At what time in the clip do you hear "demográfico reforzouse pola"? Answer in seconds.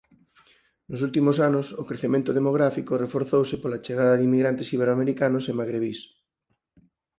2.39-3.81